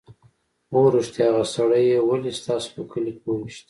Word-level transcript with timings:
_هو 0.71 0.81
رښتيا! 0.95 1.27
هغه 1.29 1.43
سړی 1.55 1.83
يې 1.91 1.99
ولې 2.07 2.31
ستاسو 2.39 2.67
په 2.75 2.81
کلي 2.91 3.11
کې 3.19 3.25
وويشت؟ 3.29 3.59